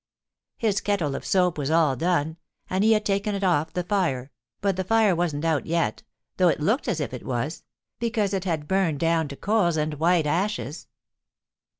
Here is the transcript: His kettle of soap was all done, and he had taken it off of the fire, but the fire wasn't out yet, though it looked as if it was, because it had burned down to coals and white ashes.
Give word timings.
His 0.57 0.81
kettle 0.81 1.13
of 1.13 1.23
soap 1.23 1.59
was 1.59 1.69
all 1.69 1.95
done, 1.95 2.37
and 2.71 2.83
he 2.83 2.93
had 2.93 3.05
taken 3.05 3.35
it 3.35 3.43
off 3.43 3.67
of 3.67 3.73
the 3.75 3.83
fire, 3.83 4.31
but 4.59 4.75
the 4.75 4.83
fire 4.83 5.15
wasn't 5.15 5.45
out 5.45 5.67
yet, 5.67 6.01
though 6.37 6.47
it 6.47 6.59
looked 6.59 6.87
as 6.87 6.99
if 6.99 7.13
it 7.13 7.23
was, 7.23 7.63
because 7.99 8.33
it 8.33 8.43
had 8.45 8.67
burned 8.67 8.99
down 8.99 9.27
to 9.27 9.35
coals 9.35 9.77
and 9.77 9.99
white 9.99 10.25
ashes. 10.25 10.87